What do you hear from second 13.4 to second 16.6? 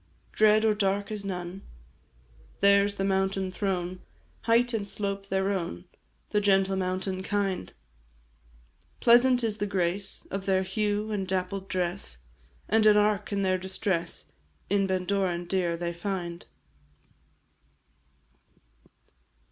their distress, In Bendorain dear they find.